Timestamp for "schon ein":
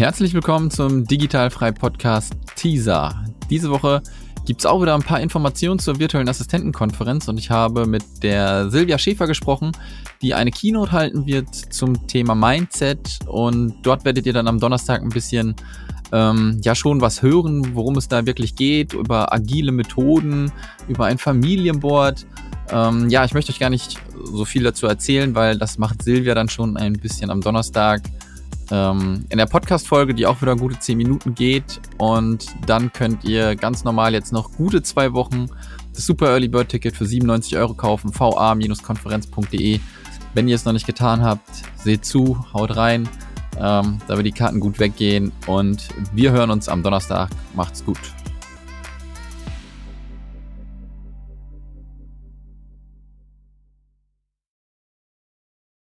26.48-26.94